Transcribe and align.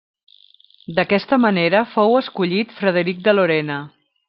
D'aquesta 0.99 1.39
manera 1.43 1.83
fou 1.93 2.17
escollit 2.23 2.75
Frederic 2.81 3.21
de 3.29 3.37
Lorena. 3.39 3.79